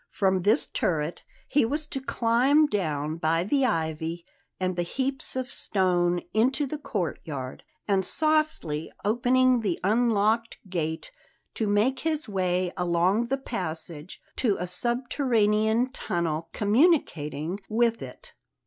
From 0.09 0.41
this 0.41 0.65
turret 0.65 1.21
he 1.47 1.63
was 1.63 1.85
to 1.85 2.01
climb 2.01 2.65
down 2.65 3.17
by 3.17 3.43
the 3.43 3.63
ivy 3.67 4.25
and 4.59 4.75
the 4.75 4.81
heaps 4.81 5.35
of 5.35 5.47
stone 5.47 6.21
into 6.33 6.65
the 6.65 6.79
courtyard; 6.79 7.63
and, 7.87 8.03
softly 8.03 8.91
opening 9.05 9.59
the 9.59 9.79
unlocked 9.83 10.57
gate, 10.67 11.11
to 11.53 11.67
make 11.67 11.99
his 11.99 12.27
way 12.27 12.73
along 12.75 13.27
the 13.27 13.37
passage 13.37 14.19
to 14.37 14.57
a 14.59 14.65
subterranean 14.65 15.91
tunnel 15.91 16.49
communicating 16.51 17.59
with 17.69 18.01
it. 18.01 18.33